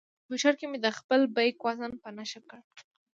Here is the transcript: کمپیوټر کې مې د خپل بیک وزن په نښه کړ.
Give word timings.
کمپیوټر 0.25 0.53
کې 0.59 0.65
مې 0.71 0.77
د 0.85 0.87
خپل 0.97 1.21
بیک 1.35 1.57
وزن 1.67 1.91
په 2.01 2.09
نښه 2.17 2.39
کړ. 2.49 2.59